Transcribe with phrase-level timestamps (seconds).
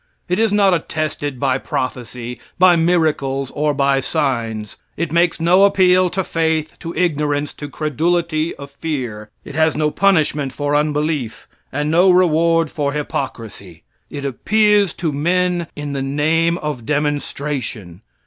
[0.27, 4.77] It is not attested by prophecy, by miracles or by signs.
[4.97, 9.29] It makes no appeal to faith, to ignorance, to credulity of fear.
[9.45, 13.83] It has no punishment for unbelief, and no reward for hypocrisy.
[14.09, 18.01] It appears to men in the name of demonstration.